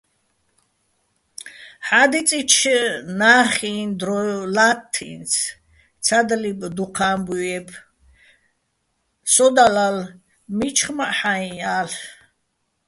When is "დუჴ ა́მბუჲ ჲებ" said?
6.75-7.67